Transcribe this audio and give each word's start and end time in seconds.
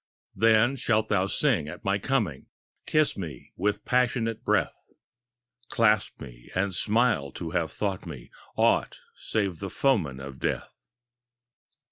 Then 0.35 0.77
shalt 0.77 1.09
thou 1.09 1.27
sing 1.27 1.67
at 1.67 1.85
my 1.85 1.99
coming. 1.99 2.47
Kiss 2.87 3.15
me 3.15 3.51
with 3.55 3.85
passionate 3.85 4.43
breath, 4.43 4.87
Clasp 5.69 6.19
me 6.19 6.49
and 6.55 6.73
smile 6.73 7.31
to 7.33 7.51
have 7.51 7.71
thought 7.71 8.07
me 8.07 8.31
Aught 8.55 8.97
save 9.15 9.59
the 9.59 9.69
foeman 9.69 10.19
of 10.19 10.39
Death. 10.39 10.87